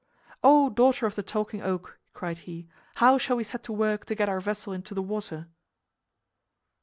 "Oh, 0.43 0.71
daughter 0.71 1.05
of 1.05 1.13
the 1.13 1.21
Talking 1.21 1.61
Oak," 1.61 1.99
cried 2.11 2.39
he, 2.39 2.67
"how 2.95 3.19
shall 3.19 3.35
we 3.37 3.43
set 3.43 3.61
to 3.65 3.71
work 3.71 4.05
to 4.05 4.15
get 4.15 4.29
our 4.29 4.41
vessel 4.41 4.73
into 4.73 4.95
the 4.95 5.01
water?" 5.03 5.47